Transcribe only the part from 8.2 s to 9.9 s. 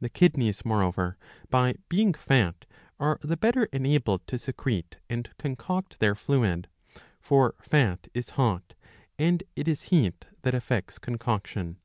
hot, and it is